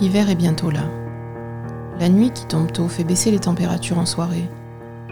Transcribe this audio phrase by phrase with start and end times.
[0.00, 0.84] L'hiver est bientôt là.
[1.98, 4.48] La nuit qui tombe tôt fait baisser les températures en soirée,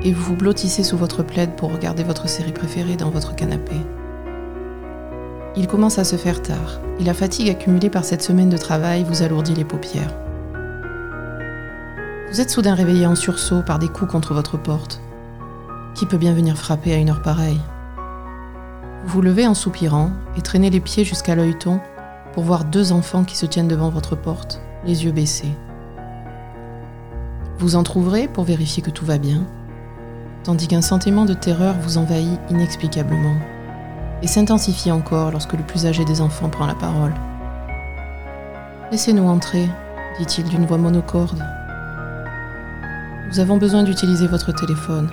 [0.03, 3.77] et vous vous blottissez sous votre plaid pour regarder votre série préférée dans votre canapé.
[5.57, 9.05] Il commence à se faire tard, et la fatigue accumulée par cette semaine de travail
[9.05, 10.15] vous alourdit les paupières.
[12.31, 15.03] Vous êtes soudain réveillé en sursaut par des coups contre votre porte.
[15.95, 17.61] Qui peut bien venir frapper à une heure pareille?
[19.05, 21.79] Vous vous levez en soupirant et traînez les pieds jusqu'à l'œilleton
[22.33, 25.55] pour voir deux enfants qui se tiennent devant votre porte, les yeux baissés.
[27.59, 29.45] Vous entrouvrez pour vérifier que tout va bien,
[30.45, 33.37] tandis qu'un sentiment de terreur vous envahit inexplicablement
[34.23, 37.15] et s'intensifie encore lorsque le plus âgé des enfants prend la parole.
[38.91, 39.69] Laissez-nous entrer,
[40.19, 41.45] dit-il d'une voix monocorde.
[43.29, 45.11] Nous avons besoin d'utiliser votre téléphone.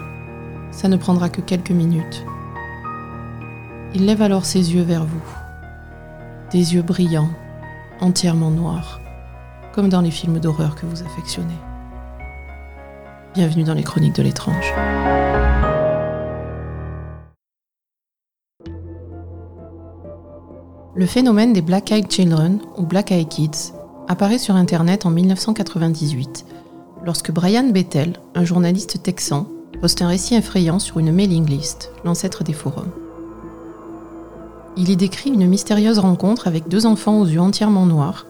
[0.72, 2.26] Ça ne prendra que quelques minutes.
[3.94, 5.24] Il lève alors ses yeux vers vous.
[6.52, 7.30] Des yeux brillants,
[8.00, 9.02] entièrement noirs,
[9.76, 11.58] comme dans les films d'horreur que vous affectionnez.
[13.34, 14.74] Bienvenue dans les chroniques de l'étrange.
[20.96, 23.74] Le phénomène des Black Eyed Children ou Black Eyed Kids
[24.08, 26.46] apparaît sur Internet en 1998,
[27.04, 29.46] lorsque Brian Bethel, un journaliste texan,
[29.82, 32.94] poste un récit effrayant sur une mailing list, l'ancêtre des forums.
[34.78, 38.26] Il y décrit une mystérieuse rencontre avec deux enfants aux yeux entièrement noirs,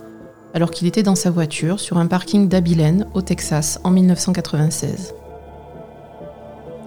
[0.55, 5.13] alors qu'il était dans sa voiture sur un parking d'Abilene, au Texas, en 1996.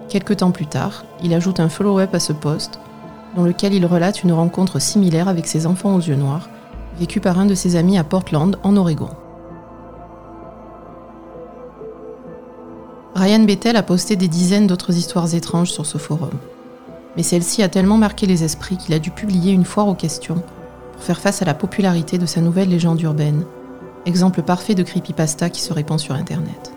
[0.09, 2.79] Quelque temps plus tard, il ajoute un follow-up à ce poste
[3.35, 6.49] dans lequel il relate une rencontre similaire avec ses enfants aux yeux noirs,
[6.99, 9.11] vécue par un de ses amis à Portland, en Oregon.
[13.13, 16.31] Ryan Bethel a posté des dizaines d'autres histoires étranges sur ce forum.
[17.15, 20.41] Mais celle-ci a tellement marqué les esprits qu'il a dû publier une foire aux questions
[20.93, 23.45] pour faire face à la popularité de sa nouvelle légende urbaine,
[24.05, 26.73] exemple parfait de creepypasta qui se répand sur Internet.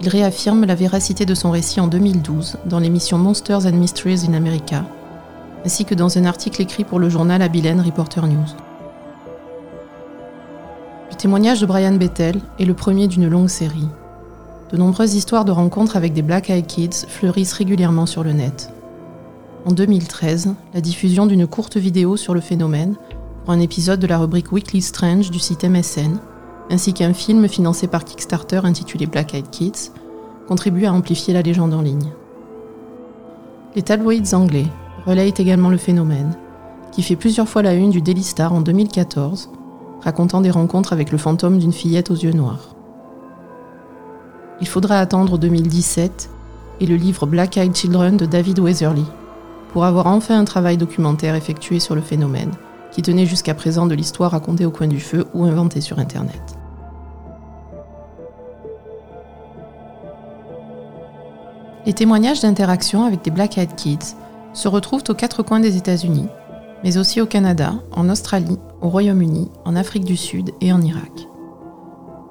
[0.00, 4.34] Il réaffirme la véracité de son récit en 2012 dans l'émission Monsters and Mysteries in
[4.34, 4.84] America,
[5.64, 8.56] ainsi que dans un article écrit pour le journal Abilene Reporter News.
[11.10, 13.88] Le témoignage de Brian Bethel est le premier d'une longue série.
[14.70, 18.70] De nombreuses histoires de rencontres avec des Black Eyed Kids fleurissent régulièrement sur le net.
[19.64, 22.96] En 2013, la diffusion d'une courte vidéo sur le phénomène
[23.48, 26.18] un épisode de la rubrique Weekly Strange du site MSN,
[26.70, 29.92] ainsi qu'un film financé par Kickstarter intitulé Black Eyed Kids,
[30.48, 32.12] contribue à amplifier la légende en ligne.
[33.74, 34.66] Les tabloïds anglais
[35.06, 36.36] relaye également le phénomène,
[36.90, 39.50] qui fait plusieurs fois la une du Daily Star en 2014,
[40.02, 42.74] racontant des rencontres avec le fantôme d'une fillette aux yeux noirs.
[44.60, 46.30] Il faudra attendre 2017
[46.80, 49.04] et le livre Black Eyed Children de David Weatherly
[49.72, 52.52] pour avoir enfin un travail documentaire effectué sur le phénomène,
[52.96, 56.40] qui tenait jusqu'à présent de l'histoire racontée au coin du feu ou inventée sur Internet.
[61.84, 64.16] Les témoignages d'interaction avec des Black Eyed Kids
[64.54, 66.28] se retrouvent aux quatre coins des États-Unis,
[66.84, 71.28] mais aussi au Canada, en Australie, au Royaume-Uni, en Afrique du Sud et en Irak.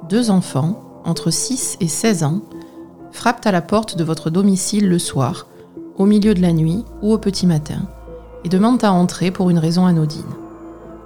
[0.09, 2.41] Deux enfants, entre 6 et 16 ans,
[3.11, 5.45] frappent à la porte de votre domicile le soir,
[5.99, 7.87] au milieu de la nuit ou au petit matin,
[8.43, 10.23] et demandent à entrer pour une raison anodine.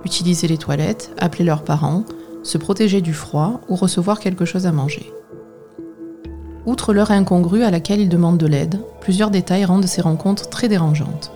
[0.06, 2.04] Utiliser les toilettes, appeler leurs parents,
[2.44, 5.12] se protéger du froid ou recevoir quelque chose à manger.
[6.66, 10.68] Outre l'heure incongrue à laquelle ils demandent de l'aide, plusieurs détails rendent ces rencontres très
[10.68, 11.32] dérangeantes.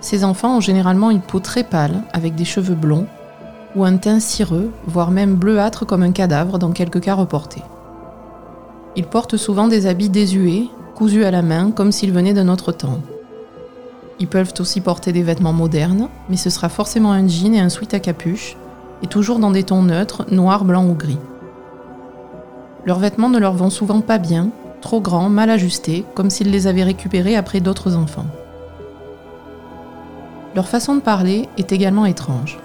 [0.00, 3.06] Ces enfants ont généralement une peau très pâle, avec des cheveux blonds,
[3.76, 7.62] ou un teint cireux, voire même bleuâtre comme un cadavre dans quelques cas reportés.
[8.96, 12.72] Ils portent souvent des habits désuets, cousus à la main, comme s'ils venaient d'un autre
[12.72, 13.00] temps.
[14.20, 17.70] Ils peuvent aussi porter des vêtements modernes, mais ce sera forcément un jean et un
[17.70, 18.56] sweat à capuche,
[19.02, 21.18] et toujours dans des tons neutres, noir, blanc ou gris.
[22.84, 24.50] Leurs vêtements ne leur vont souvent pas bien,
[24.82, 28.26] trop grands, mal ajustés, comme s'ils les avaient récupérés après d'autres enfants.
[30.54, 32.58] Leur façon de parler est également étrange.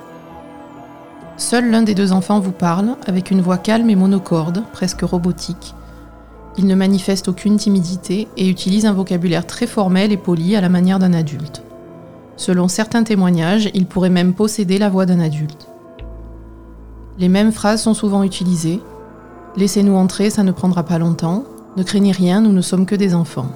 [1.38, 5.74] Seul l'un des deux enfants vous parle, avec une voix calme et monocorde, presque robotique.
[6.58, 10.70] Il ne manifeste aucune timidité et utilise un vocabulaire très formel et poli à la
[10.70, 11.64] manière d'un adulte.
[12.38, 15.68] Selon certains témoignages, il pourrait même posséder la voix d'un adulte.
[17.18, 18.82] Les mêmes phrases sont souvent utilisées,
[19.58, 21.46] Laissez-nous entrer, ça ne prendra pas longtemps.
[21.78, 23.50] Ne craignez rien, nous ne sommes que des enfants.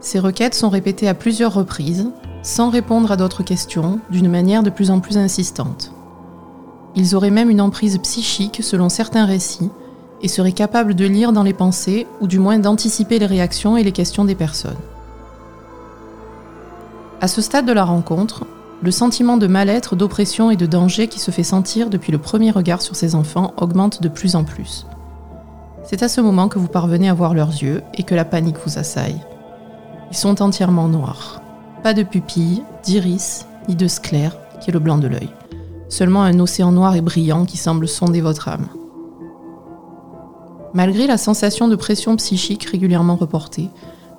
[0.00, 2.08] Ces requêtes sont répétées à plusieurs reprises,
[2.42, 5.92] sans répondre à d'autres questions, d'une manière de plus en plus insistante.
[6.96, 9.70] Ils auraient même une emprise psychique selon certains récits,
[10.22, 13.82] et seraient capables de lire dans les pensées, ou du moins d'anticiper les réactions et
[13.82, 14.76] les questions des personnes.
[17.20, 18.44] À ce stade de la rencontre,
[18.82, 22.50] le sentiment de mal-être, d'oppression et de danger qui se fait sentir depuis le premier
[22.50, 24.86] regard sur ces enfants augmente de plus en plus.
[25.84, 28.58] C'est à ce moment que vous parvenez à voir leurs yeux et que la panique
[28.66, 29.20] vous assaille.
[30.10, 31.40] Ils sont entièrement noirs.
[31.82, 35.30] Pas de pupilles, d'iris, ni de sclère, qui est le blanc de l'œil.
[35.88, 38.66] Seulement un océan noir et brillant qui semble sonder votre âme.
[40.74, 43.68] Malgré la sensation de pression psychique régulièrement reportée,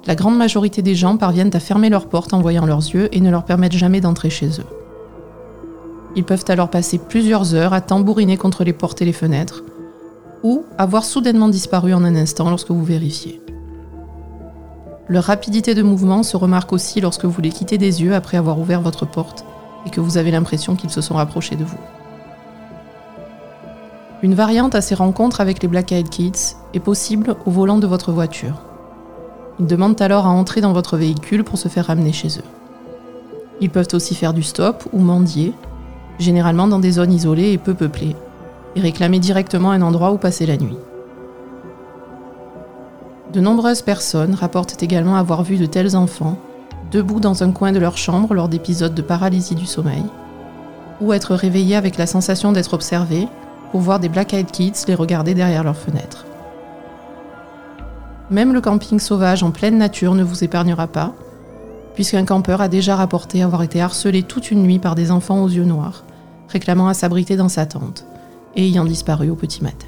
[0.06, 3.22] la grande majorité des gens parviennent à fermer leurs portes en voyant leurs yeux et
[3.22, 4.68] ne leur permettent jamais d'entrer chez eux.
[6.16, 9.64] Ils peuvent alors passer plusieurs heures à tambouriner contre les portes et les fenêtres,
[10.44, 13.42] ou avoir soudainement disparu en un instant lorsque vous vérifiez.
[15.08, 18.60] Leur rapidité de mouvement se remarque aussi lorsque vous les quittez des yeux après avoir
[18.60, 19.44] ouvert votre porte
[19.86, 21.80] et que vous avez l'impression qu'ils se sont rapprochés de vous.
[24.24, 27.88] Une variante à ces rencontres avec les Black Eyed Kids est possible au volant de
[27.88, 28.62] votre voiture.
[29.60, 32.46] Ils demandent alors à entrer dans votre véhicule pour se faire ramener chez eux.
[33.60, 35.52] Ils peuvent aussi faire du stop ou mendier,
[36.20, 38.16] généralement dans des zones isolées et peu peuplées,
[38.78, 40.78] et réclamer directement un endroit où passer la nuit.
[43.34, 46.38] De nombreuses personnes rapportent également avoir vu de tels enfants
[46.94, 50.06] debout dans un coin de leur chambre lors d'épisodes de paralysie du sommeil,
[51.02, 53.28] ou être réveillés avec la sensation d'être observés
[53.74, 56.28] pour voir des Black Eyed Kids les regarder derrière leurs fenêtres.
[58.30, 61.16] Même le camping sauvage en pleine nature ne vous épargnera pas,
[61.96, 65.48] puisqu'un campeur a déjà rapporté avoir été harcelé toute une nuit par des enfants aux
[65.48, 66.04] yeux noirs,
[66.50, 68.06] réclamant à s'abriter dans sa tente,
[68.56, 69.88] et ayant disparu au petit matin.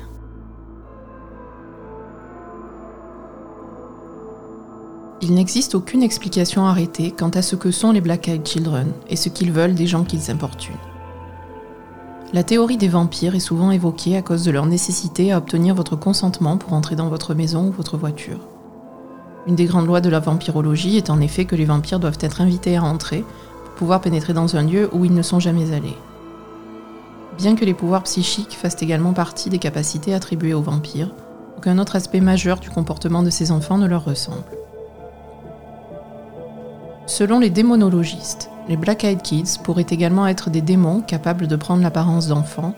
[5.21, 9.15] Il n'existe aucune explication arrêtée quant à ce que sont les Black Eyed Children et
[9.15, 10.73] ce qu'ils veulent des gens qu'ils importunent.
[12.33, 15.95] La théorie des vampires est souvent évoquée à cause de leur nécessité à obtenir votre
[15.95, 18.39] consentement pour entrer dans votre maison ou votre voiture.
[19.47, 22.41] Une des grandes lois de la vampirologie est en effet que les vampires doivent être
[22.41, 23.23] invités à entrer
[23.63, 25.95] pour pouvoir pénétrer dans un lieu où ils ne sont jamais allés.
[27.37, 31.11] Bien que les pouvoirs psychiques fassent également partie des capacités attribuées aux vampires,
[31.57, 34.43] aucun autre aspect majeur du comportement de ces enfants ne leur ressemble.
[37.05, 41.83] Selon les démonologistes, les Black Eyed Kids pourraient également être des démons capables de prendre
[41.83, 42.73] l'apparence d'enfants,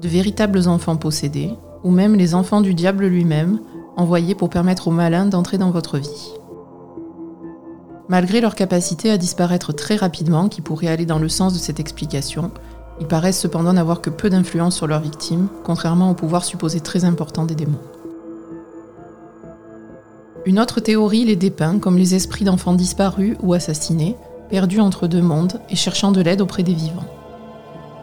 [0.00, 1.52] de véritables enfants possédés,
[1.84, 3.60] ou même les enfants du diable lui-même,
[3.96, 6.32] envoyés pour permettre aux malins d'entrer dans votre vie.
[8.08, 11.80] Malgré leur capacité à disparaître très rapidement, qui pourrait aller dans le sens de cette
[11.80, 12.50] explication,
[13.00, 17.04] ils paraissent cependant n'avoir que peu d'influence sur leurs victimes, contrairement au pouvoir supposé très
[17.04, 17.80] important des démons.
[20.46, 24.16] Une autre théorie les dépeint comme les esprits d'enfants disparus ou assassinés,
[24.48, 27.06] perdus entre deux mondes et cherchant de l'aide auprès des vivants.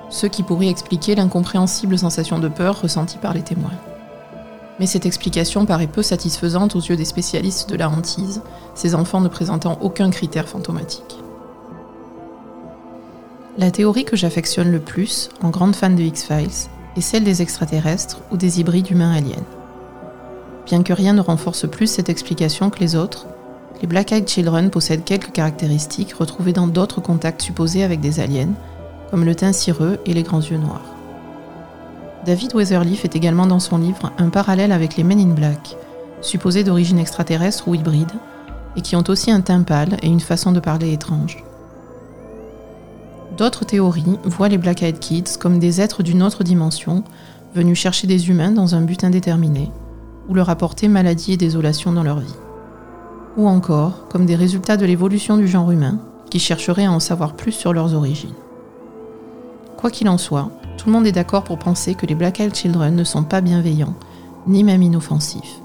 [0.09, 3.71] Ce qui pourrait expliquer l'incompréhensible sensation de peur ressentie par les témoins.
[4.79, 8.41] Mais cette explication paraît peu satisfaisante aux yeux des spécialistes de la hantise,
[8.75, 11.19] ces enfants ne présentant aucun critère fantomatique.
[13.57, 18.19] La théorie que j'affectionne le plus, en grande fan de X-Files, est celle des extraterrestres
[18.31, 19.43] ou des hybrides humains-aliens.
[20.65, 23.27] Bien que rien ne renforce plus cette explication que les autres,
[23.81, 28.53] les Black Eyed Children possèdent quelques caractéristiques retrouvées dans d'autres contacts supposés avec des aliens,
[29.11, 30.95] comme le teint cireux et les grands yeux noirs.
[32.25, 35.75] David Weatherly fait également dans son livre un parallèle avec les Men in Black,
[36.21, 38.11] supposés d'origine extraterrestre ou hybride,
[38.75, 41.43] et qui ont aussi un teint pâle et une façon de parler étrange.
[43.37, 47.03] D'autres théories voient les Black Eyed Kids comme des êtres d'une autre dimension,
[47.53, 49.71] venus chercher des humains dans un but indéterminé,
[50.29, 52.35] ou leur apporter maladie et désolation dans leur vie
[53.37, 55.97] ou encore comme des résultats de l'évolution du genre humain
[56.29, 58.33] qui chercheraient à en savoir plus sur leurs origines.
[59.77, 62.55] Quoi qu'il en soit, tout le monde est d'accord pour penser que les Black Eyed
[62.55, 63.93] Children ne sont pas bienveillants,
[64.47, 65.59] ni même inoffensifs,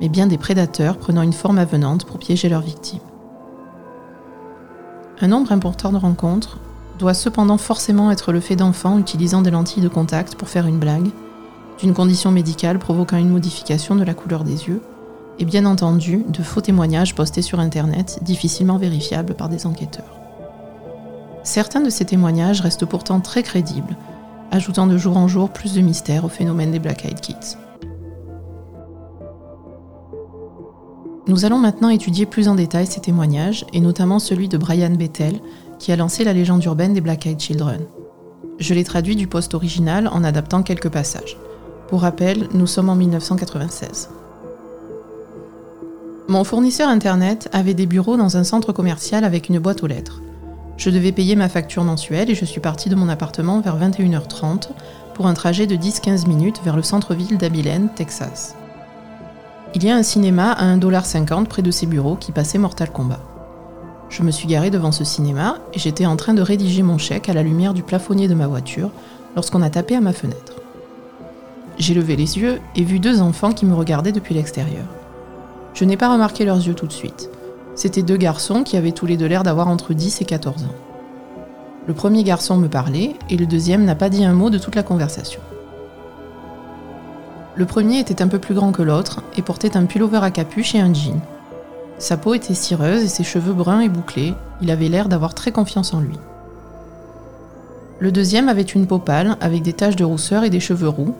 [0.00, 3.00] mais bien des prédateurs prenant une forme avenante pour piéger leurs victimes.
[5.20, 6.58] Un nombre important de rencontres
[6.98, 10.78] doit cependant forcément être le fait d'enfants utilisant des lentilles de contact pour faire une
[10.78, 11.10] blague,
[11.78, 14.80] d'une condition médicale provoquant une modification de la couleur des yeux,
[15.38, 20.20] et bien entendu de faux témoignages postés sur Internet, difficilement vérifiables par des enquêteurs.
[21.42, 23.96] Certains de ces témoignages restent pourtant très crédibles,
[24.50, 27.58] ajoutant de jour en jour plus de mystère au phénomène des Black Eyed Kids.
[31.26, 35.40] Nous allons maintenant étudier plus en détail ces témoignages, et notamment celui de Brian Bethel,
[35.78, 37.80] qui a lancé la légende urbaine des Black Eyed Children.
[38.58, 41.36] Je l'ai traduit du poste original en adaptant quelques passages.
[41.88, 44.10] Pour rappel, nous sommes en 1996.
[46.26, 50.22] Mon fournisseur Internet avait des bureaux dans un centre commercial avec une boîte aux lettres.
[50.78, 54.70] Je devais payer ma facture mensuelle et je suis partie de mon appartement vers 21h30
[55.12, 58.56] pour un trajet de 10-15 minutes vers le centre-ville d'Abilene, Texas.
[59.74, 63.20] Il y a un cinéma à 1,50$ près de ces bureaux qui passait Mortal Kombat.
[64.08, 67.28] Je me suis garée devant ce cinéma et j'étais en train de rédiger mon chèque
[67.28, 68.90] à la lumière du plafonnier de ma voiture
[69.36, 70.54] lorsqu'on a tapé à ma fenêtre.
[71.76, 74.86] J'ai levé les yeux et vu deux enfants qui me regardaient depuis l'extérieur.
[75.74, 77.30] Je n'ai pas remarqué leurs yeux tout de suite.
[77.74, 80.74] C'étaient deux garçons qui avaient tous les deux l'air d'avoir entre 10 et 14 ans.
[81.88, 84.76] Le premier garçon me parlait et le deuxième n'a pas dit un mot de toute
[84.76, 85.40] la conversation.
[87.56, 90.76] Le premier était un peu plus grand que l'autre et portait un pullover à capuche
[90.76, 91.20] et un jean.
[91.98, 95.52] Sa peau était cireuse et ses cheveux bruns et bouclés, il avait l'air d'avoir très
[95.52, 96.18] confiance en lui.
[97.98, 101.14] Le deuxième avait une peau pâle, avec des taches de rousseur et des cheveux roux,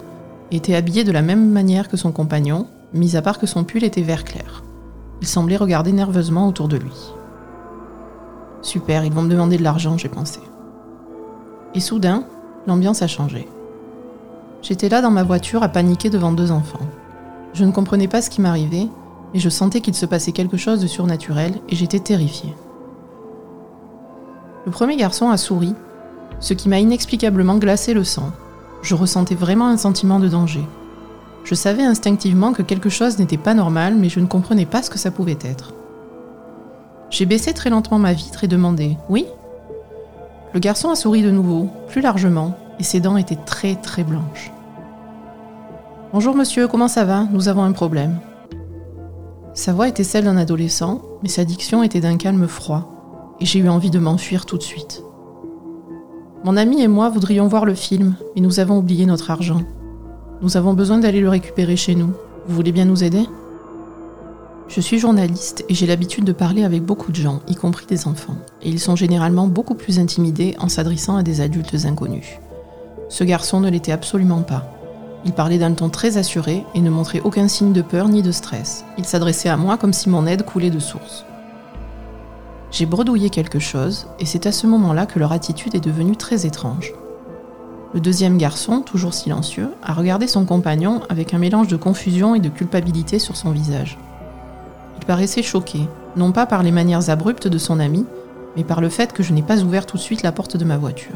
[0.50, 3.84] était habillé de la même manière que son compagnon, mis à part que son pull
[3.84, 4.62] était vert clair.
[5.20, 7.12] Il semblait regarder nerveusement autour de lui.
[8.62, 10.40] Super, ils vont me demander de l'argent, j'ai pensé.
[11.74, 12.24] Et soudain,
[12.66, 13.48] l'ambiance a changé.
[14.62, 16.86] J'étais là dans ma voiture à paniquer devant deux enfants.
[17.52, 18.88] Je ne comprenais pas ce qui m'arrivait,
[19.34, 22.54] et je sentais qu'il se passait quelque chose de surnaturel et j'étais terrifiée.
[24.64, 25.74] Le premier garçon a souri,
[26.40, 28.30] ce qui m'a inexplicablement glacé le sang.
[28.80, 30.64] Je ressentais vraiment un sentiment de danger.
[31.44, 34.88] Je savais instinctivement que quelque chose n'était pas normal, mais je ne comprenais pas ce
[34.88, 35.74] que ça pouvait être.
[37.10, 39.26] J'ai baissé très lentement ma vitre et demandé Oui?
[40.54, 44.52] Le garçon a souri de nouveau, plus largement, et ses dents étaient très très blanches.
[46.14, 47.24] Bonjour monsieur, comment ça va?
[47.30, 48.20] Nous avons un problème.
[49.52, 53.58] Sa voix était celle d'un adolescent, mais sa diction était d'un calme froid, et j'ai
[53.58, 55.02] eu envie de m'enfuir tout de suite.
[56.42, 59.60] Mon ami et moi voudrions voir le film, mais nous avons oublié notre argent.
[60.42, 62.12] Nous avons besoin d'aller le récupérer chez nous.
[62.46, 63.26] Vous voulez bien nous aider?
[64.66, 68.08] Je suis journaliste et j'ai l'habitude de parler avec beaucoup de gens, y compris des
[68.08, 72.38] enfants, et ils sont généralement beaucoup plus intimidés en s'adressant à des adultes inconnus.
[73.08, 74.66] Ce garçon ne l'était absolument pas.
[75.24, 78.32] Il parlait d'un ton très assuré et ne montrait aucun signe de peur ni de
[78.32, 78.84] stress.
[78.98, 81.24] Il s'adressait à moi comme si mon aide coulait de source.
[82.70, 86.44] J'ai bredouillé quelque chose, et c'est à ce moment-là que leur attitude est devenue très
[86.44, 86.92] étrange.
[87.94, 92.40] Le deuxième garçon, toujours silencieux, a regardé son compagnon avec un mélange de confusion et
[92.40, 93.98] de culpabilité sur son visage.
[94.98, 98.04] Il paraissait choqué, non pas par les manières abruptes de son ami,
[98.56, 100.64] mais par le fait que je n'ai pas ouvert tout de suite la porte de
[100.64, 101.14] ma voiture.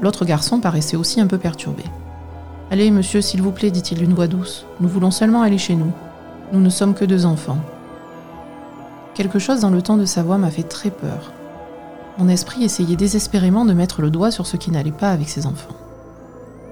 [0.00, 1.82] L'autre garçon paraissait aussi un peu perturbé.
[2.70, 4.66] Allez, monsieur, s'il vous plaît, dit-il d'une voix douce.
[4.78, 5.90] Nous voulons seulement aller chez nous.
[6.52, 7.58] Nous ne sommes que deux enfants.
[9.14, 11.32] Quelque chose dans le ton de sa voix m'a fait très peur.
[12.16, 15.46] Mon esprit essayait désespérément de mettre le doigt sur ce qui n'allait pas avec ses
[15.46, 15.74] enfants.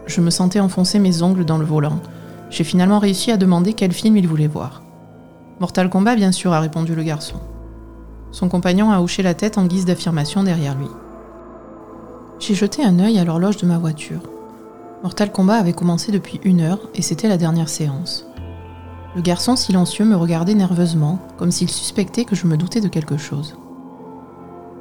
[0.09, 2.01] Je me sentais enfoncer mes ongles dans le volant.
[2.49, 4.83] J'ai finalement réussi à demander quel film il voulait voir.
[5.61, 7.37] Mortal Kombat, bien sûr, a répondu le garçon.
[8.31, 10.89] Son compagnon a hoché la tête en guise d'affirmation derrière lui.
[12.39, 14.23] J'ai jeté un œil à l'horloge de ma voiture.
[15.03, 18.27] Mortal Kombat avait commencé depuis une heure et c'était la dernière séance.
[19.15, 23.19] Le garçon silencieux me regardait nerveusement, comme s'il suspectait que je me doutais de quelque
[23.19, 23.59] chose.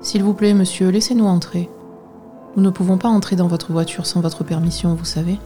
[0.02, 1.70] S'il vous plaît, monsieur, laissez-nous entrer.
[2.58, 5.40] Nous ne pouvons pas entrer dans votre voiture sans votre permission, vous savez.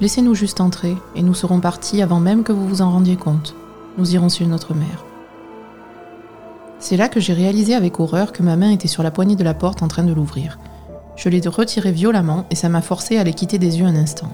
[0.00, 3.56] Laissez-nous juste entrer, et nous serons partis avant même que vous vous en rendiez compte.
[3.98, 5.04] Nous irons sur notre mère.
[6.78, 9.42] C'est là que j'ai réalisé avec horreur que ma main était sur la poignée de
[9.42, 10.58] la porte en train de l'ouvrir,
[11.16, 14.28] je l'ai retiré violemment et ça m'a forcé à les quitter des yeux un instant.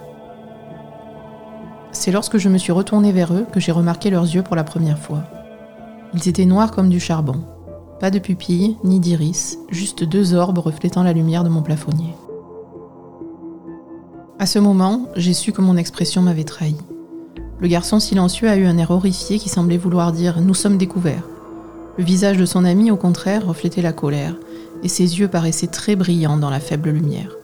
[1.93, 4.65] C'est lorsque je me suis retournée vers eux que j'ai remarqué leurs yeux pour la
[4.65, 5.23] première fois.
[6.15, 7.41] Ils étaient noirs comme du charbon.
[8.03, 12.17] Pas de pupilles, ni d'iris, juste deux orbes reflétant la lumière de mon plafonnier.
[14.41, 16.75] À ce moment, j'ai su que mon expression m'avait trahi.
[17.61, 21.29] Le garçon silencieux a eu un air horrifié qui semblait vouloir dire⁇ Nous sommes découverts⁇
[21.97, 24.35] Le visage de son ami, au contraire, reflétait la colère,
[24.83, 27.37] et ses yeux paraissaient très brillants dans la faible lumière.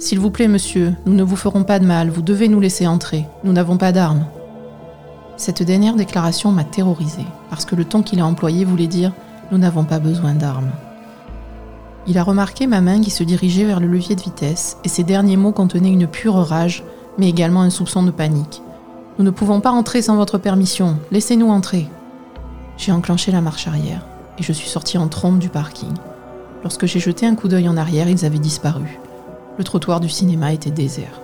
[0.00, 2.88] S'il vous plaît, monsieur, nous ne vous ferons pas de mal, vous devez nous laisser
[2.88, 4.26] entrer, nous n'avons pas d'armes.
[5.36, 9.12] Cette dernière déclaration m'a terrorisée, parce que le ton qu'il a employé voulait dire
[9.50, 10.70] Nous n'avons pas besoin d'armes.
[12.06, 15.04] Il a remarqué ma main qui se dirigeait vers le levier de vitesse, et ces
[15.04, 16.84] derniers mots contenaient une pure rage,
[17.18, 18.62] mais également un soupçon de panique.
[19.18, 21.88] Nous ne pouvons pas entrer sans votre permission, laissez-nous entrer.
[22.76, 24.06] J'ai enclenché la marche arrière,
[24.38, 25.92] et je suis sorti en trompe du parking.
[26.62, 28.98] Lorsque j'ai jeté un coup d'œil en arrière, ils avaient disparu.
[29.58, 31.20] Le trottoir du cinéma était désert.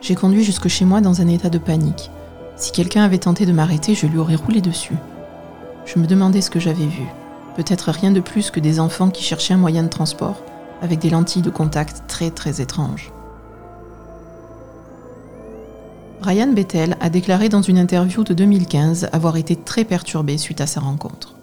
[0.00, 2.10] J'ai conduit jusque chez moi dans un état de panique.
[2.56, 4.94] Si quelqu'un avait tenté de m'arrêter, je lui aurais roulé dessus.
[5.92, 7.06] Je me demandais ce que j'avais vu.
[7.56, 10.36] Peut-être rien de plus que des enfants qui cherchaient un moyen de transport,
[10.82, 13.10] avec des lentilles de contact très très étranges.
[16.22, 20.66] Ryan Bethel a déclaré dans une interview de 2015 avoir été très perturbé suite à
[20.66, 21.34] sa rencontre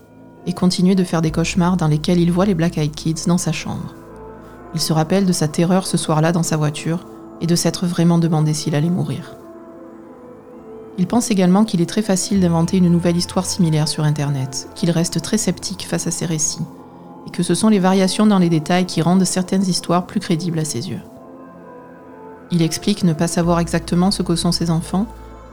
[0.45, 3.37] et continuer de faire des cauchemars dans lesquels il voit les Black Eyed Kids dans
[3.37, 3.95] sa chambre.
[4.73, 7.05] Il se rappelle de sa terreur ce soir-là dans sa voiture
[7.41, 9.36] et de s'être vraiment demandé s'il allait mourir.
[10.99, 14.89] Il pense également qu'il est très facile d'inventer une nouvelle histoire similaire sur Internet, qu'il
[14.89, 16.65] reste très sceptique face à ces récits,
[17.27, 20.59] et que ce sont les variations dans les détails qui rendent certaines histoires plus crédibles
[20.59, 21.01] à ses yeux.
[22.49, 25.05] Il explique ne pas savoir exactement ce que sont ses enfants,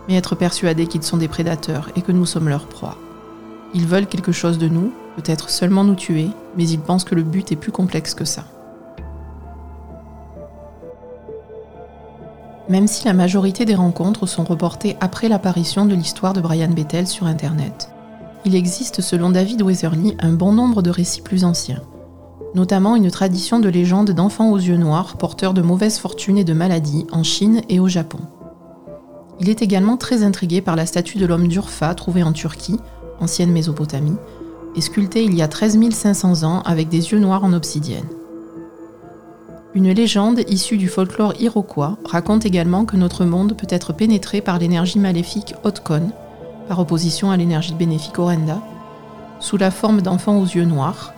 [0.08, 2.96] mais être persuadé qu'ils sont des prédateurs et que nous sommes leur proie.
[3.74, 7.22] Ils veulent quelque chose de nous, peut-être seulement nous tuer, mais ils pensent que le
[7.22, 8.44] but est plus complexe que ça.
[12.68, 17.06] Même si la majorité des rencontres sont reportées après l'apparition de l'histoire de Brian Bethel
[17.06, 17.90] sur Internet,
[18.46, 21.82] il existe selon David Weatherly un bon nombre de récits plus anciens,
[22.54, 26.54] notamment une tradition de légende d'enfants aux yeux noirs porteurs de mauvaises fortunes et de
[26.54, 28.20] maladies en Chine et au Japon.
[29.40, 32.80] Il est également très intrigué par la statue de l'homme d'Urfa trouvée en Turquie,
[33.20, 34.16] ancienne Mésopotamie,
[34.74, 38.08] et sculptée il y a 13 500 ans avec des yeux noirs en obsidienne.
[39.74, 44.60] Une légende issue du folklore iroquois raconte également que notre monde peut être pénétré par
[44.60, 46.12] l'énergie maléfique Otkon,
[46.68, 48.62] par opposition à l'énergie bénéfique Orenda,
[49.40, 51.12] sous la forme d'enfants aux yeux noirs,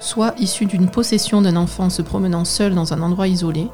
[0.00, 3.68] soit issu d'une possession d'un enfant se promenant seul dans un endroit isolé,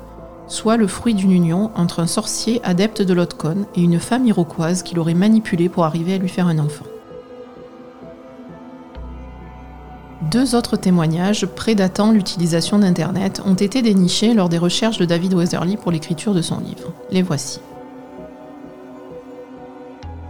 [0.46, 4.82] soit le fruit d'une union entre un sorcier adepte de l'Otkon et une femme iroquoise
[4.82, 6.84] qui l'aurait manipulé pour arriver à lui faire un enfant.
[10.20, 15.76] Deux autres témoignages prédatant l'utilisation d'Internet ont été dénichés lors des recherches de David Weatherly
[15.76, 16.92] pour l'écriture de son livre.
[17.12, 17.60] Les voici.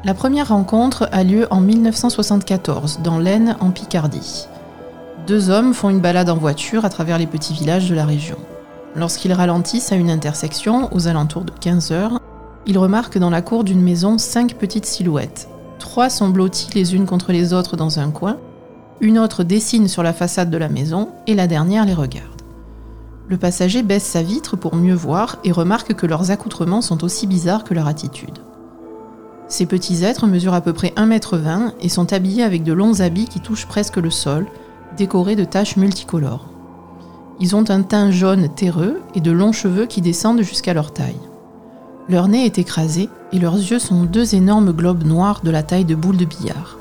[0.04, 4.46] La première rencontre a lieu en 1974 dans l'Aisne en Picardie.
[5.26, 8.36] Deux hommes font une balade en voiture à travers les petits villages de la région.
[8.94, 12.20] Lorsqu'ils ralentissent à une intersection, aux alentours de 15 heures,
[12.66, 15.48] ils remarquent dans la cour d'une maison cinq petites silhouettes.
[15.78, 18.36] Trois sont blotties les unes contre les autres dans un coin,
[19.00, 22.42] une autre dessine sur la façade de la maison et la dernière les regarde.
[23.28, 27.26] Le passager baisse sa vitre pour mieux voir et remarque que leurs accoutrements sont aussi
[27.26, 28.38] bizarres que leur attitude.
[29.46, 33.00] Ces petits êtres mesurent à peu près 1,20 m et sont habillés avec de longs
[33.00, 34.46] habits qui touchent presque le sol,
[34.96, 36.48] décorés de taches multicolores.
[37.40, 41.20] Ils ont un teint jaune terreux et de longs cheveux qui descendent jusqu'à leur taille.
[42.08, 45.84] Leur nez est écrasé et leurs yeux sont deux énormes globes noirs de la taille
[45.84, 46.78] de boules de billard.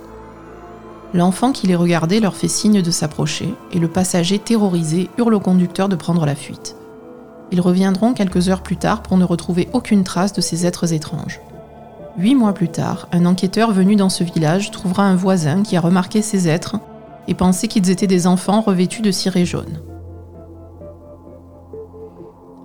[1.14, 5.40] L'enfant qui les regardait leur fait signe de s'approcher et le passager terrorisé hurle au
[5.40, 6.76] conducteur de prendre la fuite.
[7.52, 11.40] Ils reviendront quelques heures plus tard pour ne retrouver aucune trace de ces êtres étranges.
[12.18, 15.82] Huit mois plus tard, un enquêteur venu dans ce village trouvera un voisin qui a
[15.82, 16.76] remarqué ces êtres
[17.28, 19.80] et pensait qu'ils étaient des enfants revêtus de ciré jaune.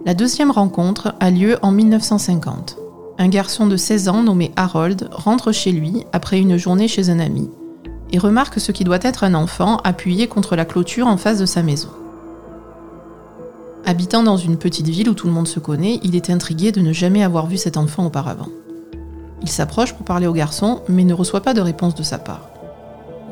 [0.05, 2.76] La deuxième rencontre a lieu en 1950.
[3.18, 7.20] Un garçon de 16 ans nommé Harold rentre chez lui après une journée chez un
[7.20, 7.48] ami
[8.12, 11.46] et remarque ce qui doit être un enfant appuyé contre la clôture en face de
[11.46, 11.88] sa maison.
[13.85, 16.81] Habitant dans une petite ville où tout le monde se connaît, il est intrigué de
[16.81, 18.48] ne jamais avoir vu cet enfant auparavant.
[19.42, 22.48] Il s'approche pour parler au garçon, mais ne reçoit pas de réponse de sa part.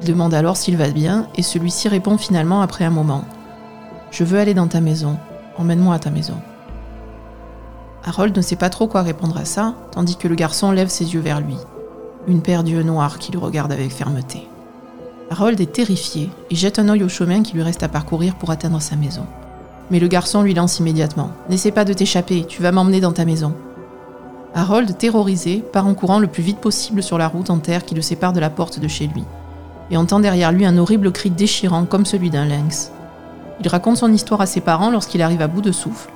[0.03, 3.25] Il demande alors s'il va bien, et celui-ci répond finalement après un moment
[4.11, 5.19] Je veux aller dans ta maison,
[5.57, 6.35] emmène-moi à ta maison.
[8.05, 11.15] Harold ne sait pas trop quoi répondre à ça, tandis que le garçon lève ses
[11.15, 11.57] yeux vers lui,
[12.27, 14.50] une paire d'yeux noirs qui le regardent avec fermeté.
[15.33, 18.51] Harold est terrifié et jette un œil au chemin qui lui reste à parcourir pour
[18.51, 19.25] atteindre sa maison.
[19.89, 23.25] Mais le garçon lui lance immédiatement N'essaie pas de t'échapper, tu vas m'emmener dans ta
[23.25, 23.55] maison.
[24.57, 27.95] Harold, terrorisé, part en courant le plus vite possible sur la route en terre qui
[27.95, 29.23] le sépare de la porte de chez lui,
[29.93, 32.91] et entend derrière lui un horrible cri déchirant comme celui d'un lynx.
[33.61, 36.11] Il raconte son histoire à ses parents lorsqu'il arrive à bout de souffle,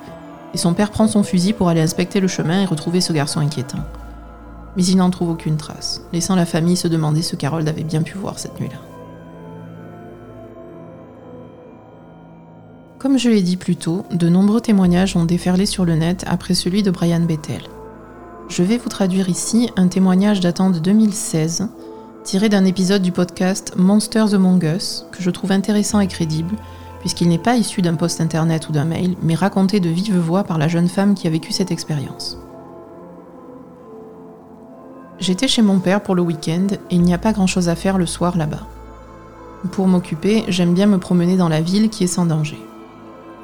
[0.53, 3.39] et son père prend son fusil pour aller inspecter le chemin et retrouver ce garçon
[3.39, 3.79] inquiétant.
[4.75, 8.01] Mais il n'en trouve aucune trace, laissant la famille se demander ce qu'Harold avait bien
[8.01, 8.94] pu voir cette nuit-là.
[13.05, 16.55] Comme je l'ai dit plus tôt, de nombreux témoignages ont déferlé sur le net après
[16.55, 17.61] celui de Brian Bethel.
[18.49, 21.67] Je vais vous traduire ici un témoignage datant de 2016,
[22.23, 26.55] tiré d'un épisode du podcast Monsters Among Us, que je trouve intéressant et crédible,
[26.99, 30.43] puisqu'il n'est pas issu d'un post internet ou d'un mail, mais raconté de vive voix
[30.43, 32.39] par la jeune femme qui a vécu cette expérience.
[35.19, 37.99] J'étais chez mon père pour le week-end et il n'y a pas grand-chose à faire
[37.99, 38.65] le soir là-bas.
[39.73, 42.57] Pour m'occuper, j'aime bien me promener dans la ville qui est sans danger.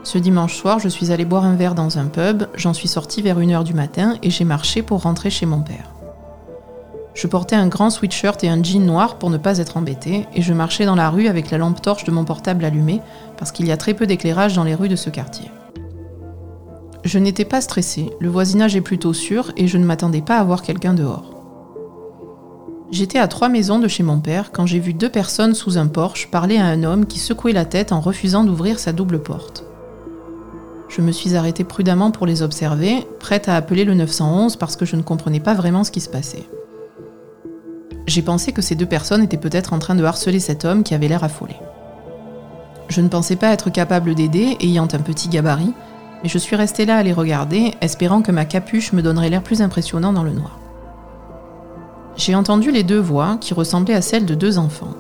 [0.03, 3.21] Ce dimanche soir, je suis allée boire un verre dans un pub, j'en suis sortie
[3.21, 5.91] vers 1h du matin et j'ai marché pour rentrer chez mon père.
[7.13, 10.41] Je portais un grand sweatshirt et un jean noir pour ne pas être embêtée, et
[10.41, 13.01] je marchais dans la rue avec la lampe torche de mon portable allumée,
[13.37, 15.51] parce qu'il y a très peu d'éclairage dans les rues de ce quartier.
[17.03, 20.43] Je n'étais pas stressée, le voisinage est plutôt sûr, et je ne m'attendais pas à
[20.43, 21.35] voir quelqu'un dehors.
[22.91, 25.87] J'étais à trois maisons de chez mon père quand j'ai vu deux personnes sous un
[25.87, 29.65] porche parler à un homme qui secouait la tête en refusant d'ouvrir sa double porte.
[30.91, 34.83] Je me suis arrêtée prudemment pour les observer, prête à appeler le 911 parce que
[34.85, 36.43] je ne comprenais pas vraiment ce qui se passait.
[38.07, 40.93] j'ai pensé que ces deux personnes étaient peut-être en train de harceler cet homme qui
[40.93, 41.55] avait l'air affolé.
[42.89, 45.73] Je ne pensais pas être capable d'aider, ayant un petit gabarit,
[46.21, 49.43] mais je suis restée là à les regarder, espérant que ma capuche me donnerait l'air
[49.43, 50.59] plus impressionnant dans le noir.
[52.17, 54.93] J'ai entendu les deux voix qui ressemblaient à celles de deux enfants,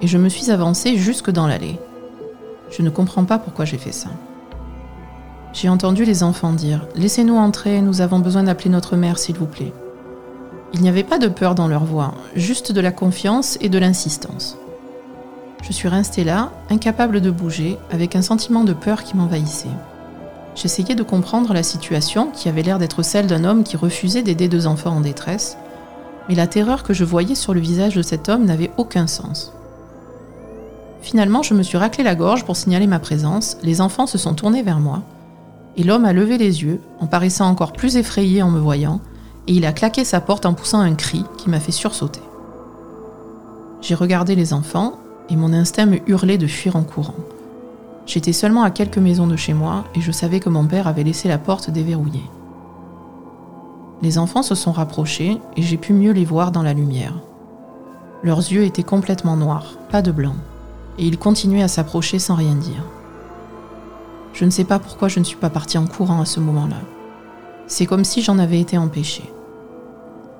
[0.00, 1.78] et je me suis avancée jusque dans l'allée.
[2.70, 4.08] Je ne comprends pas pourquoi j'ai fait ça.
[5.56, 9.46] J'ai entendu les enfants dire⁇ Laissez-nous entrer, nous avons besoin d'appeler notre mère, s'il vous
[9.46, 9.72] plaît⁇
[10.74, 13.78] Il n'y avait pas de peur dans leur voix, juste de la confiance et de
[13.78, 14.58] l'insistance.
[15.62, 19.70] Je suis restée là, incapable de bouger, avec un sentiment de peur qui m'envahissait.
[20.54, 24.48] J'essayais de comprendre la situation, qui avait l'air d'être celle d'un homme qui refusait d'aider
[24.48, 25.56] deux enfants en détresse,
[26.28, 29.54] mais la terreur que je voyais sur le visage de cet homme n'avait aucun sens.
[31.00, 34.34] Finalement, je me suis raclé la gorge pour signaler ma présence, les enfants se sont
[34.34, 35.02] tournés vers moi,
[35.76, 39.00] et l'homme a levé les yeux, en paraissant encore plus effrayé en me voyant,
[39.46, 42.20] et il a claqué sa porte en poussant un cri qui m'a fait sursauter.
[43.80, 47.14] J'ai regardé les enfants, et mon instinct me hurlait de fuir en courant.
[48.06, 51.04] J'étais seulement à quelques maisons de chez moi, et je savais que mon père avait
[51.04, 52.30] laissé la porte déverrouillée.
[54.02, 57.14] Les enfants se sont rapprochés, et j'ai pu mieux les voir dans la lumière.
[58.22, 60.34] Leurs yeux étaient complètement noirs, pas de blanc
[60.98, 62.82] et ils continuaient à s'approcher sans rien dire.
[64.36, 66.76] Je ne sais pas pourquoi je ne suis pas partie en courant à ce moment-là.
[67.66, 69.32] C'est comme si j'en avais été empêchée.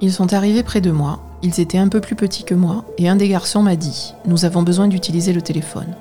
[0.02, 3.08] Ils sont arrivés près de moi, ils étaient un peu plus petits que moi, et
[3.08, 5.88] un des garçons m'a dit⁇ Nous avons besoin d'utiliser le téléphone⁇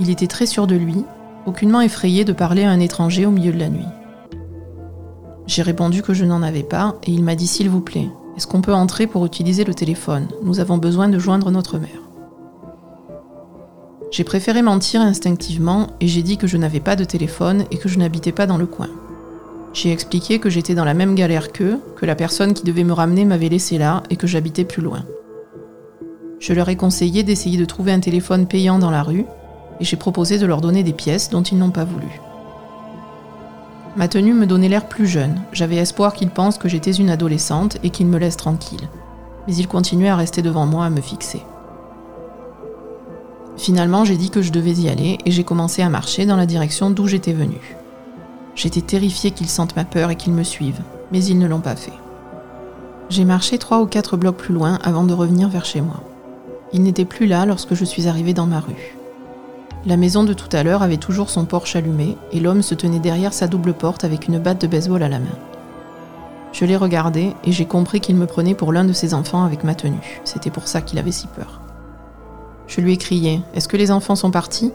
[0.00, 1.04] Il était très sûr de lui,
[1.46, 3.86] aucunement effrayé de parler à un étranger au milieu de la nuit.
[5.46, 8.48] J'ai répondu que je n'en avais pas, et il m'a dit⁇ S'il vous plaît, est-ce
[8.48, 10.26] qu'on peut entrer pour utiliser le téléphone?
[10.42, 12.07] Nous avons besoin de joindre notre mère.
[14.10, 17.88] J'ai préféré mentir instinctivement et j'ai dit que je n'avais pas de téléphone et que
[17.88, 18.88] je n'habitais pas dans le coin.
[19.74, 22.94] J'ai expliqué que j'étais dans la même galère qu'eux, que la personne qui devait me
[22.94, 25.04] ramener m'avait laissé là et que j'habitais plus loin.
[26.40, 29.26] Je leur ai conseillé d'essayer de trouver un téléphone payant dans la rue
[29.78, 32.20] et j'ai proposé de leur donner des pièces dont ils n'ont pas voulu.
[33.96, 37.78] Ma tenue me donnait l'air plus jeune, j'avais espoir qu'ils pensent que j'étais une adolescente
[37.82, 38.88] et qu'ils me laissent tranquille.
[39.46, 41.42] Mais ils continuaient à rester devant moi à me fixer.
[43.58, 46.46] Finalement, j'ai dit que je devais y aller et j'ai commencé à marcher dans la
[46.46, 47.76] direction d'où j'étais venue.
[48.54, 51.76] J'étais terrifiée qu'ils sentent ma peur et qu'ils me suivent, mais ils ne l'ont pas
[51.76, 51.92] fait.
[53.10, 56.02] J'ai marché trois ou quatre blocs plus loin avant de revenir vers chez moi.
[56.72, 58.96] Il n'était plus là lorsque je suis arrivée dans ma rue.
[59.86, 63.00] La maison de tout à l'heure avait toujours son porche allumé et l'homme se tenait
[63.00, 65.26] derrière sa double porte avec une batte de baseball à la main.
[66.52, 69.64] Je l'ai regardé et j'ai compris qu'il me prenait pour l'un de ses enfants avec
[69.64, 70.20] ma tenue.
[70.24, 71.60] C'était pour ça qu'il avait si peur.
[72.68, 74.70] Je lui ai crié Est-ce que les enfants sont partis?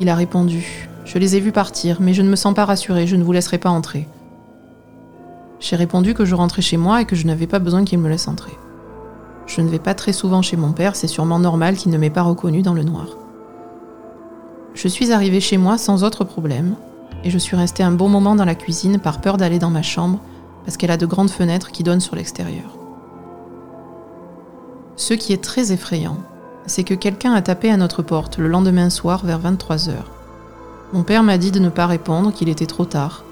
[0.00, 3.08] Il a répondu Je les ai vus partir, mais je ne me sens pas rassurée,
[3.08, 4.06] je ne vous laisserai pas entrer.
[5.58, 8.08] J'ai répondu que je rentrais chez moi et que je n'avais pas besoin qu'il me
[8.08, 8.52] laisse entrer.
[9.46, 12.08] Je ne vais pas très souvent chez mon père, c'est sûrement normal qu'il ne m'ait
[12.08, 13.16] pas reconnu dans le noir.
[14.74, 16.76] Je suis arrivée chez moi sans autre problème,
[17.24, 19.82] et je suis restée un bon moment dans la cuisine par peur d'aller dans ma
[19.82, 20.20] chambre,
[20.64, 22.76] parce qu'elle a de grandes fenêtres qui donnent sur l'extérieur.
[24.94, 26.18] Ce qui est très effrayant,
[26.66, 29.94] c'est que quelqu'un a tapé à notre porte le lendemain soir vers 23h.
[30.92, 33.24] Mon père m'a dit de ne pas répondre, qu'il était trop tard,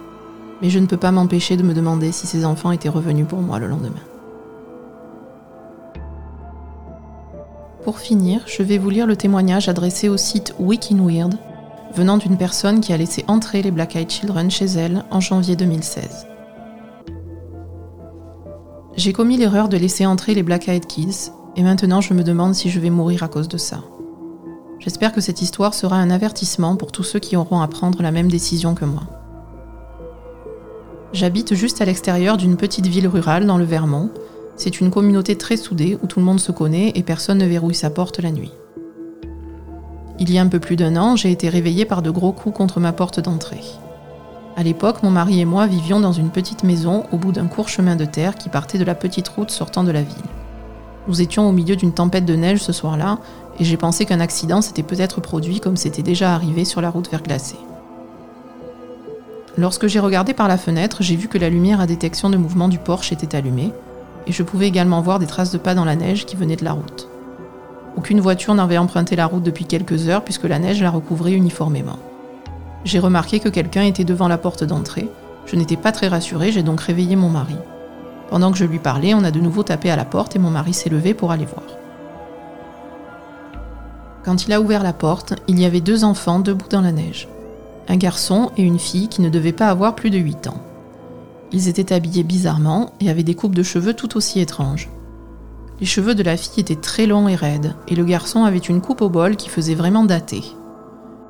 [0.62, 3.40] mais je ne peux pas m'empêcher de me demander si ses enfants étaient revenus pour
[3.40, 4.02] moi le lendemain.
[7.84, 11.34] Pour finir, je vais vous lire le témoignage adressé au site Weird,
[11.94, 15.54] venant d'une personne qui a laissé entrer les Black Eyed Children chez elle en janvier
[15.54, 16.26] 2016.
[18.96, 22.54] J'ai commis l'erreur de laisser entrer les Black Eyed Kids et maintenant, je me demande
[22.54, 23.82] si je vais mourir à cause de ça.
[24.80, 28.10] J'espère que cette histoire sera un avertissement pour tous ceux qui auront à prendre la
[28.10, 29.04] même décision que moi.
[31.12, 34.10] J'habite juste à l'extérieur d'une petite ville rurale dans le Vermont.
[34.56, 37.74] C'est une communauté très soudée où tout le monde se connaît et personne ne verrouille
[37.74, 38.52] sa porte la nuit.
[40.18, 42.56] Il y a un peu plus d'un an, j'ai été réveillée par de gros coups
[42.56, 43.62] contre ma porte d'entrée.
[44.56, 47.68] À l'époque, mon mari et moi vivions dans une petite maison au bout d'un court
[47.68, 50.33] chemin de terre qui partait de la petite route sortant de la ville.
[51.08, 53.18] Nous étions au milieu d'une tempête de neige ce soir-là,
[53.58, 57.10] et j'ai pensé qu'un accident s'était peut-être produit comme c'était déjà arrivé sur la route
[57.10, 57.58] verglacée.
[59.56, 62.68] Lorsque j'ai regardé par la fenêtre, j'ai vu que la lumière à détection de mouvement
[62.68, 63.72] du porche était allumée,
[64.26, 66.64] et je pouvais également voir des traces de pas dans la neige qui venaient de
[66.64, 67.08] la route.
[67.96, 71.98] Aucune voiture n'avait emprunté la route depuis quelques heures puisque la neige la recouvrait uniformément.
[72.84, 75.08] J'ai remarqué que quelqu'un était devant la porte d'entrée.
[75.46, 77.56] Je n'étais pas très rassurée, j'ai donc réveillé mon mari.
[78.30, 80.50] Pendant que je lui parlais, on a de nouveau tapé à la porte et mon
[80.50, 81.66] mari s'est levé pour aller voir.
[84.24, 87.28] Quand il a ouvert la porte, il y avait deux enfants debout dans la neige.
[87.88, 90.62] Un garçon et une fille qui ne devaient pas avoir plus de 8 ans.
[91.52, 94.88] Ils étaient habillés bizarrement et avaient des coupes de cheveux tout aussi étranges.
[95.80, 98.80] Les cheveux de la fille étaient très longs et raides, et le garçon avait une
[98.80, 100.42] coupe au bol qui faisait vraiment dater.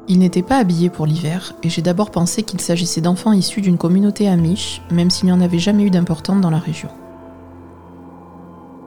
[0.07, 3.79] Il n'était pas habillé pour l'hiver, et j'ai d'abord pensé qu'il s'agissait d'enfants issus d'une
[3.79, 6.91] communauté amiche, même s'il n'y en avait jamais eu d'importante dans la région.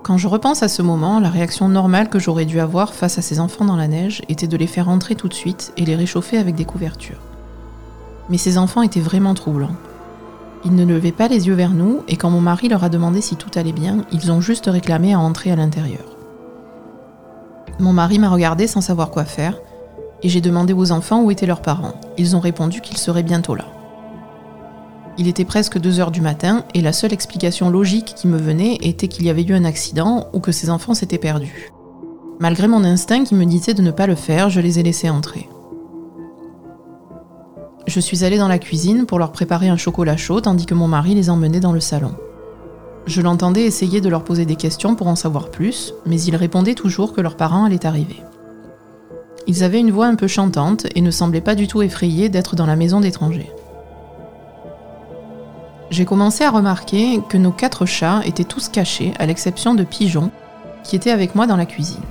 [0.03, 3.23] Quand je repense à ce moment, la réaction normale que j'aurais dû avoir face à
[3.23, 5.95] ces enfants dans la neige était de les faire entrer tout de suite et les
[5.95, 7.19] réchauffer avec des couvertures.
[8.29, 9.75] Mais ces enfants étaient vraiment troublants.
[10.65, 13.21] Ils ne levaient pas les yeux vers nous et quand mon mari leur a demandé
[13.21, 16.05] si tout allait bien, ils ont juste réclamé à entrer à l'intérieur.
[17.79, 19.59] Mon mari m'a regardé sans savoir quoi faire
[20.23, 21.93] et j'ai demandé aux enfants où étaient leurs parents.
[22.17, 23.65] Ils ont répondu qu'ils seraient bientôt là.
[25.17, 28.77] Il était presque 2 heures du matin et la seule explication logique qui me venait
[28.81, 31.71] était qu'il y avait eu un accident ou que ces enfants s'étaient perdus.
[32.39, 35.09] Malgré mon instinct qui me disait de ne pas le faire, je les ai laissés
[35.09, 35.49] entrer.
[37.87, 40.87] Je suis allée dans la cuisine pour leur préparer un chocolat chaud tandis que mon
[40.87, 42.11] mari les emmenait dans le salon.
[43.07, 46.75] Je l'entendais essayer de leur poser des questions pour en savoir plus, mais ils répondaient
[46.75, 48.21] toujours que leurs parents allaient arriver.
[49.47, 52.55] Ils avaient une voix un peu chantante et ne semblaient pas du tout effrayés d'être
[52.55, 53.51] dans la maison d'étrangers.
[55.89, 60.31] J'ai commencé à remarquer que nos quatre chats étaient tous cachés, à l'exception de Pigeon,
[60.83, 62.03] qui était avec moi dans la cuisine.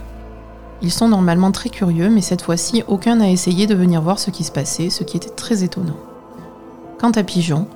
[0.80, 4.30] Ils sont normalement très curieux, mais cette fois-ci, aucun n'a essayé de venir voir ce
[4.30, 5.96] qui se passait, ce qui était très étonnant.
[6.98, 7.66] Quant à Pigeon,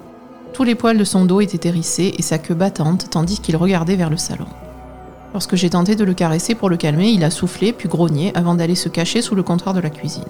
[0.54, 3.96] tous les poils de son dos étaient hérissés et sa queue battante, tandis qu'il regardait
[3.96, 4.46] vers le salon.
[5.32, 8.54] Lorsque j'ai tenté de le caresser pour le calmer, il a soufflé puis grogné avant
[8.54, 10.24] d'aller se cacher sous le comptoir de la cuisine.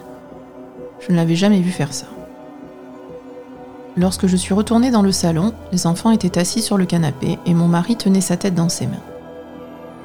[1.00, 2.06] Je ne l'avais jamais vu faire ça.
[3.96, 7.54] Lorsque je suis retournée dans le salon, les enfants étaient assis sur le canapé et
[7.54, 9.02] mon mari tenait sa tête dans ses mains.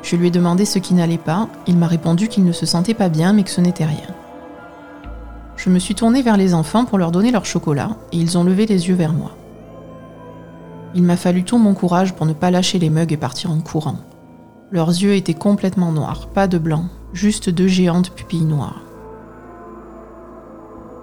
[0.02, 2.94] Je lui ai demandé ce qui n'allait pas, il m'a répondu qu'il ne se sentait
[2.94, 4.08] pas bien mais que ce n'était rien.
[5.58, 8.44] Je me suis tournée vers les enfants pour leur donner leur chocolat et ils ont
[8.44, 9.36] levé les yeux vers moi.
[10.94, 13.60] Il m'a fallu tout mon courage pour ne pas lâcher les mugs et partir en
[13.60, 13.98] courant.
[14.72, 18.82] Leurs yeux étaient complètement noirs, pas de blanc, juste deux géantes pupilles noires.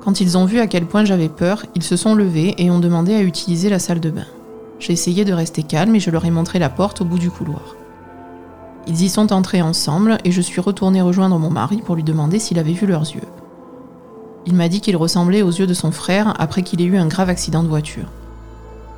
[0.02, 2.80] Quand ils ont vu à quel point j'avais peur, ils se sont levés et ont
[2.80, 4.26] demandé à utiliser la salle de bain.
[4.80, 7.30] J'ai essayé de rester calme et je leur ai montré la porte au bout du
[7.30, 7.76] couloir.
[8.88, 12.40] Ils y sont entrés ensemble et je suis retournée rejoindre mon mari pour lui demander
[12.40, 13.28] s'il avait vu leurs yeux.
[14.44, 17.06] Il m'a dit qu'il ressemblait aux yeux de son frère après qu'il ait eu un
[17.06, 18.08] grave accident de voiture.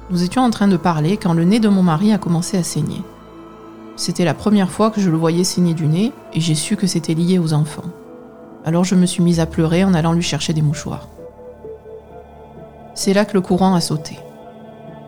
[0.09, 2.63] Nous étions en train de parler quand le nez de mon mari a commencé à
[2.63, 3.03] saigner.
[3.97, 6.87] C'était la première fois que je le voyais saigner du nez et j'ai su que
[6.87, 7.85] c'était lié aux enfants.
[8.65, 11.09] Alors je me suis mise à pleurer en allant lui chercher des mouchoirs.
[12.95, 14.19] C'est là que le courant a sauté.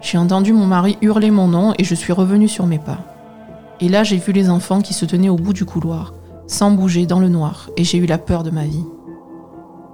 [0.00, 2.98] J'ai entendu mon mari hurler mon nom et je suis revenue sur mes pas.
[3.80, 6.14] Et là, j'ai vu les enfants qui se tenaient au bout du couloir,
[6.46, 8.84] sans bouger dans le noir, et j'ai eu la peur de ma vie.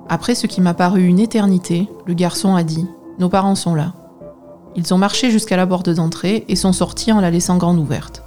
[0.08, 2.86] Après ce qui m'a paru une éternité, le garçon a dit
[3.18, 3.94] Nos parents sont là.
[4.76, 8.22] Ils ont marché jusqu'à la porte d'entrée et sont sortis en la laissant grande ouverte.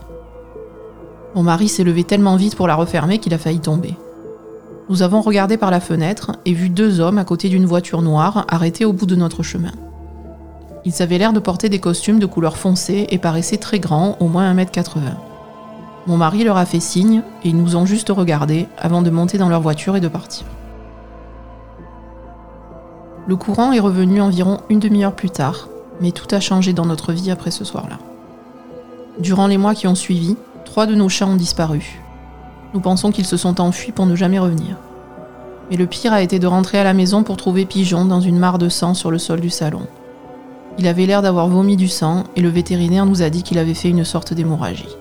[1.36, 3.96] Mon mari s'est levé tellement vite pour la refermer qu'il a failli tomber.
[4.88, 8.46] Nous avons regardé par la fenêtre et vu deux hommes à côté d'une voiture noire
[8.48, 9.74] arrêtés au bout de notre chemin.
[10.86, 14.28] Ils avaient l'air de porter des costumes de couleur foncée et paraissaient très grands, au
[14.28, 15.00] moins 1m80.
[16.08, 19.38] Mon mari leur a fait signe et ils nous ont juste regardés avant de monter
[19.38, 20.46] dans leur voiture et de partir.
[23.28, 25.68] Le courant est revenu environ une demi-heure plus tard,
[26.00, 27.98] mais tout a changé dans notre vie après ce soir-là.
[29.20, 32.02] Durant les mois qui ont suivi, trois de nos chats ont disparu.
[32.74, 34.76] Nous pensons qu'ils se sont enfuis pour ne jamais revenir.
[35.70, 38.38] Mais le pire a été de rentrer à la maison pour trouver Pigeon dans une
[38.38, 39.88] mare de sang sur le sol du salon.
[40.78, 43.74] Il avait l'air d'avoir vomi du sang et le vétérinaire nous a dit qu'il avait
[43.74, 44.98] fait une sorte d'hémorragie.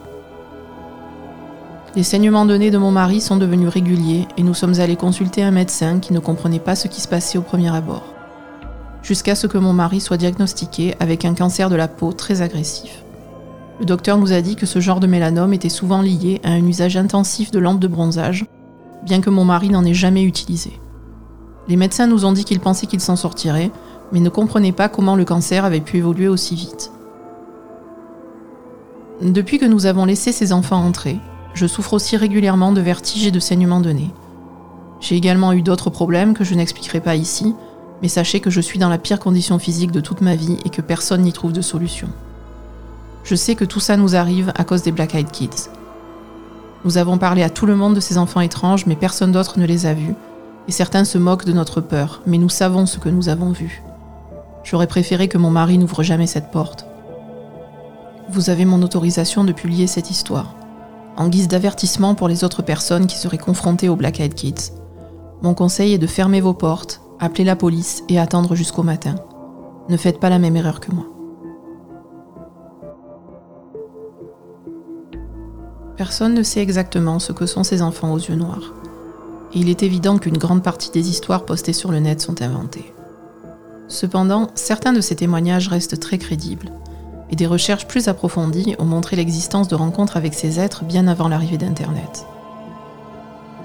[1.96, 5.42] Les saignements de nez de mon mari sont devenus réguliers et nous sommes allés consulter
[5.42, 8.04] un médecin qui ne comprenait pas ce qui se passait au premier abord.
[9.02, 13.03] Jusqu'à ce que mon mari soit diagnostiqué avec un cancer de la peau très agressif.
[13.80, 16.64] Le docteur nous a dit que ce genre de mélanome était souvent lié à un
[16.64, 18.46] usage intensif de lampes de bronzage,
[19.04, 20.78] bien que mon mari n'en ait jamais utilisé.
[21.66, 23.72] Les médecins nous ont dit qu'ils pensaient qu'il s'en sortirait,
[24.12, 26.92] mais ne comprenaient pas comment le cancer avait pu évoluer aussi vite.
[29.20, 31.18] Depuis que nous avons laissé ces enfants entrer,
[31.54, 34.10] je souffre aussi régulièrement de vertiges et de saignements de nez.
[35.00, 37.54] J'ai également eu d'autres problèmes que je n'expliquerai pas ici,
[38.02, 40.70] mais sachez que je suis dans la pire condition physique de toute ma vie et
[40.70, 42.08] que personne n'y trouve de solution.
[43.24, 45.70] Je sais que tout ça nous arrive à cause des Black Eyed Kids.
[46.84, 49.64] Nous avons parlé à tout le monde de ces enfants étranges, mais personne d'autre ne
[49.64, 50.14] les a vus,
[50.68, 53.82] et certains se moquent de notre peur, mais nous savons ce que nous avons vu.
[54.62, 56.86] J'aurais préféré que mon mari n'ouvre jamais cette porte.
[58.30, 60.54] Vous avez mon autorisation de publier cette histoire
[61.16, 64.72] en guise d'avertissement pour les autres personnes qui seraient confrontées aux Black Eyed Kids.
[65.42, 69.14] Mon conseil est de fermer vos portes, appeler la police et attendre jusqu'au matin.
[69.88, 71.04] Ne faites pas la même erreur que moi.
[75.96, 78.74] Personne ne sait exactement ce que sont ces enfants aux yeux noirs.
[79.52, 82.92] Et il est évident qu'une grande partie des histoires postées sur le net sont inventées.
[83.86, 86.72] Cependant, certains de ces témoignages restent très crédibles,
[87.30, 91.28] et des recherches plus approfondies ont montré l'existence de rencontres avec ces êtres bien avant
[91.28, 92.26] l'arrivée d'Internet.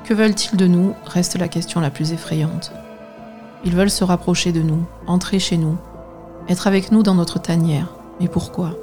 [0.03, 2.71] Que veulent-ils de nous reste la question la plus effrayante.
[3.65, 5.77] Ils veulent se rapprocher de nous, entrer chez nous,
[6.47, 7.93] être avec nous dans notre tanière.
[8.19, 8.75] Mais pourquoi?